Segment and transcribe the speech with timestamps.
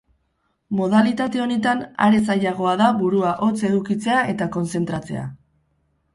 [0.77, 5.29] Modalitate honetan are zailagoa da burua hotz edukitzea eta kontzentratzea.